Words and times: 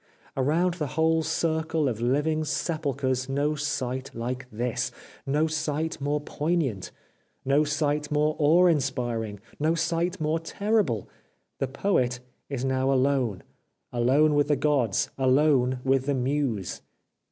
Around 0.35 0.73
the 0.73 0.87
whole 0.97 1.21
circle 1.21 1.87
of 1.87 2.01
living 2.01 2.43
sepulchres 2.43 3.29
no 3.29 3.53
sight 3.53 4.09
like 4.15 4.47
this! 4.51 4.91
No 5.27 5.45
sight 5.45 6.01
more 6.01 6.19
poignant! 6.19 6.89
No 7.45 7.63
sight 7.63 8.09
more 8.11 8.35
awe 8.39 8.65
inspiring! 8.65 9.39
No 9.59 9.75
sight 9.75 10.19
more 10.19 10.39
terrible. 10.39 11.07
The 11.59 11.67
Poet 11.67 12.19
is 12.49 12.65
now 12.65 12.91
alone! 12.91 13.43
Alone 13.93 14.33
with 14.33 14.47
the 14.47 14.55
Gods! 14.55 15.11
Alone 15.19 15.81
with 15.83 16.07
the 16.07 16.15
Muse 16.15 16.81